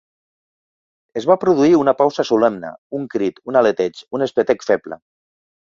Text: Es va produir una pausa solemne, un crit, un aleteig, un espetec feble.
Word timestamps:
Es 1.21 1.27
va 1.31 1.37
produir 1.43 1.75
una 1.81 1.93
pausa 2.01 2.27
solemne, 2.31 2.73
un 3.01 3.07
crit, 3.15 3.41
un 3.53 3.63
aleteig, 3.63 4.03
un 4.19 4.29
espetec 4.29 4.71
feble. 4.73 5.03